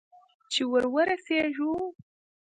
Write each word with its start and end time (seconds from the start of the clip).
چې 0.51 0.61
ور 0.71 0.83
ورسېږو؟ 0.93 1.71